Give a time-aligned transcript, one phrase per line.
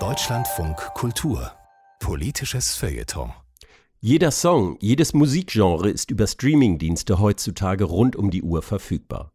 [0.00, 1.52] Deutschlandfunk Kultur
[2.00, 3.32] Politisches Feuilleton
[4.00, 9.30] jeder Song, jedes Musikgenre ist über Streamingdienste heutzutage rund um die Uhr verfügbar.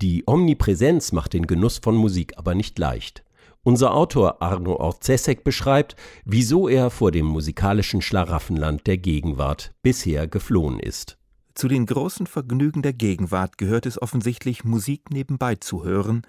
[0.00, 3.22] Die Omnipräsenz macht den Genuss von Musik aber nicht leicht.
[3.64, 5.94] Unser Autor Arno Orzesek beschreibt,
[6.24, 11.18] wieso er vor dem musikalischen Schlaraffenland der Gegenwart bisher geflohen ist.
[11.54, 16.22] Zu den großen Vergnügen der Gegenwart gehört es offensichtlich, Musik nebenbei zu hören,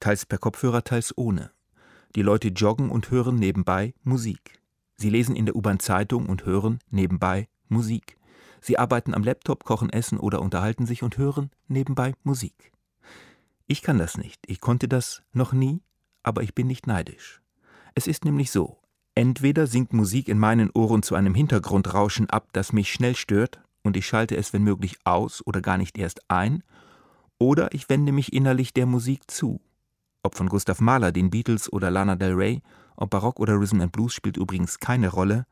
[0.00, 1.50] teils per Kopfhörer, teils ohne.
[2.14, 4.60] Die Leute joggen und hören nebenbei Musik.
[4.96, 8.16] Sie lesen in der U-Bahn Zeitung und hören nebenbei Musik.
[8.60, 12.72] Sie arbeiten am Laptop, kochen Essen oder unterhalten sich und hören nebenbei Musik.
[13.66, 14.40] Ich kann das nicht.
[14.46, 15.82] Ich konnte das noch nie,
[16.22, 17.42] aber ich bin nicht neidisch.
[17.94, 18.78] Es ist nämlich so,
[19.14, 23.96] entweder singt Musik in meinen Ohren zu einem Hintergrundrauschen ab, das mich schnell stört, und
[23.96, 26.62] ich schalte es wenn möglich aus oder gar nicht erst ein,
[27.38, 29.60] oder ich wende mich innerlich der Musik zu.
[30.28, 32.60] Ob von Gustav Mahler, den Beatles oder Lana Del Rey
[32.96, 35.46] ob Barock oder Rhythm and Blues spielt übrigens keine Rolle,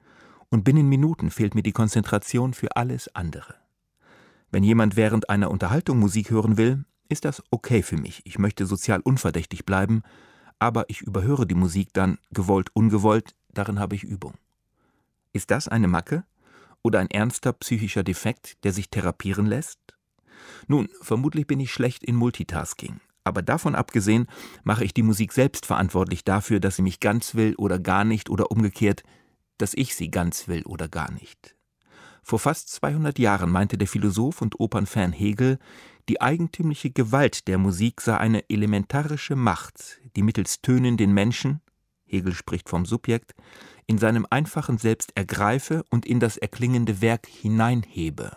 [0.51, 3.55] und binnen Minuten fehlt mir die Konzentration für alles andere.
[4.51, 8.21] Wenn jemand während einer Unterhaltung Musik hören will, ist das okay für mich.
[8.27, 10.03] Ich möchte sozial unverdächtig bleiben,
[10.59, 14.35] aber ich überhöre die Musik dann, gewollt, ungewollt, darin habe ich Übung.
[15.33, 16.25] Ist das eine Macke
[16.83, 19.79] oder ein ernster psychischer Defekt, der sich therapieren lässt?
[20.67, 23.01] Nun, vermutlich bin ich schlecht in Multitasking.
[23.27, 24.29] Aber davon abgesehen
[24.63, 28.31] mache ich die Musik selbst verantwortlich dafür, dass sie mich ganz will oder gar nicht
[28.31, 29.03] oder umgekehrt,
[29.59, 31.57] dass ich sie ganz will oder gar nicht.
[32.23, 35.59] Vor fast 200 Jahren meinte der Philosoph und Opernfan Hegel,
[36.09, 41.61] die eigentümliche Gewalt der Musik sei eine elementarische Macht, die mittels Tönen den Menschen,
[42.05, 43.35] Hegel spricht vom Subjekt,
[43.89, 48.37] in seinem einfachen Selbst ergreife und in das erklingende Werk hineinhebe.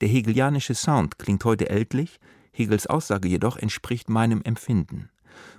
[0.00, 2.20] Der hegelianische Sound klingt heute ältlich,
[2.58, 5.10] Hegels Aussage jedoch entspricht meinem Empfinden.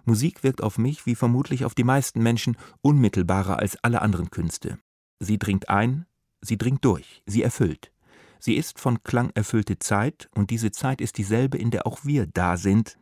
[0.05, 4.78] Musik wirkt auf mich, wie vermutlich auf die meisten Menschen, unmittelbarer als alle anderen Künste.
[5.20, 6.05] Sie dringt ein,
[6.42, 7.92] sie dringt durch, sie erfüllt.
[8.39, 12.26] Sie ist von Klang erfüllte Zeit, und diese Zeit ist dieselbe, in der auch wir
[12.26, 12.98] da sind,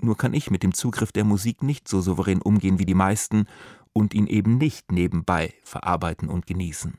[0.00, 3.46] nur kann ich mit dem Zugriff der Musik nicht so souverän umgehen wie die meisten
[3.92, 6.98] und ihn eben nicht nebenbei verarbeiten und genießen.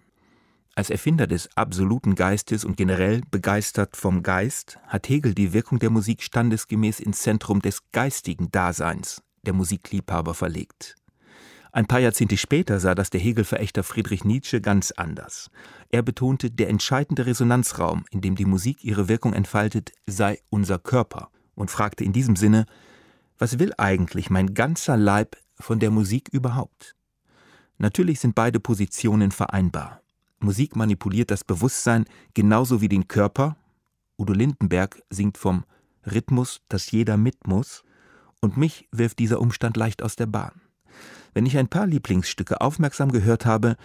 [0.78, 5.90] Als Erfinder des absoluten Geistes und generell begeistert vom Geist hat Hegel die Wirkung der
[5.90, 10.96] Musik standesgemäß ins Zentrum des geistigen Daseins der Musikliebhaber verlegt.
[11.72, 15.50] Ein paar Jahrzehnte später sah das der Hegel-Verächter Friedrich Nietzsche ganz anders.
[15.92, 21.30] Er betonte, der entscheidende Resonanzraum, in dem die Musik ihre Wirkung entfaltet, sei unser Körper
[21.54, 22.66] und fragte in diesem Sinne,
[23.38, 26.96] was will eigentlich mein ganzer Leib von der Musik überhaupt?
[27.78, 30.02] Natürlich sind beide Positionen vereinbar.
[30.46, 33.58] Musik manipuliert das Bewusstsein genauso wie den Körper.
[34.18, 35.66] Udo Lindenberg singt vom
[36.06, 37.84] Rhythmus, dass jeder mit muss,
[38.42, 40.62] und mich wirft dieser Umstand leicht aus der Bahn.
[41.34, 43.76] Wenn ich ein paar Lieblingsstücke aufmerksam gehört habe,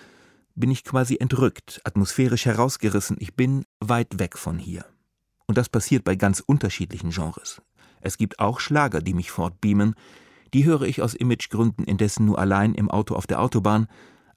[0.54, 4.84] bin ich quasi entrückt, atmosphärisch herausgerissen, ich bin weit weg von hier.
[5.46, 7.62] Und das passiert bei ganz unterschiedlichen Genres.
[8.02, 9.94] Es gibt auch Schlager, die mich fortbeamen,
[10.52, 13.88] die höre ich aus Imagegründen indessen nur allein im Auto auf der Autobahn,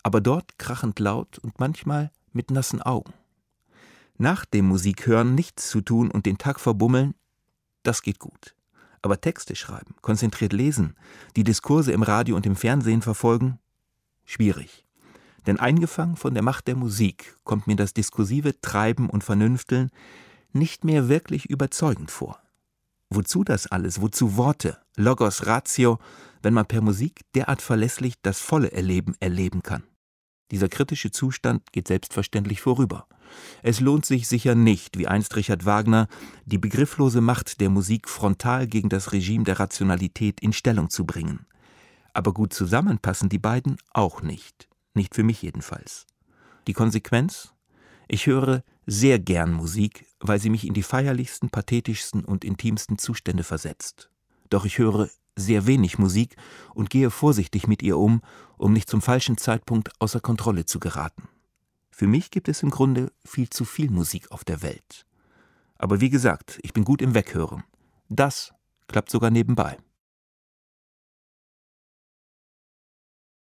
[0.03, 3.13] aber dort krachend laut und manchmal mit nassen Augen.
[4.17, 7.15] Nach dem Musikhören nichts zu tun und den Tag verbummeln,
[7.81, 8.55] das geht gut.
[9.01, 10.95] Aber Texte schreiben, konzentriert lesen,
[11.35, 13.59] die Diskurse im Radio und im Fernsehen verfolgen,
[14.23, 14.85] schwierig.
[15.45, 19.89] Denn eingefangen von der Macht der Musik kommt mir das diskursive Treiben und Vernünfteln
[20.53, 22.39] nicht mehr wirklich überzeugend vor.
[23.09, 23.99] Wozu das alles?
[24.01, 25.99] Wozu Worte, Logos, Ratio,
[26.41, 29.83] wenn man per Musik derart verlässlich das volle Erleben erleben kann?
[30.53, 33.07] Dieser kritische Zustand geht selbstverständlich vorüber.
[33.63, 36.07] Es lohnt sich sicher nicht, wie einst Richard Wagner,
[36.45, 41.47] die begrifflose Macht der Musik frontal gegen das Regime der Rationalität in Stellung zu bringen.
[42.13, 44.69] Aber gut zusammenpassen die beiden auch nicht.
[44.93, 46.05] Nicht für mich jedenfalls.
[46.67, 47.55] Die Konsequenz?
[48.07, 53.41] Ich höre sehr gern Musik, weil sie mich in die feierlichsten, pathetischsten und intimsten Zustände
[53.41, 54.11] versetzt.
[54.51, 56.35] Doch ich höre sehr wenig Musik
[56.73, 58.21] und gehe vorsichtig mit ihr um,
[58.57, 61.27] um nicht zum falschen Zeitpunkt außer Kontrolle zu geraten.
[61.91, 65.05] Für mich gibt es im Grunde viel zu viel Musik auf der Welt.
[65.77, 67.63] Aber wie gesagt, ich bin gut im Weghören.
[68.09, 68.53] Das
[68.87, 69.77] klappt sogar nebenbei.